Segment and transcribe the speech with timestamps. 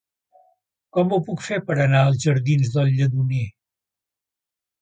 [0.97, 3.47] Com ho puc fer per anar als jardins del Lledoner?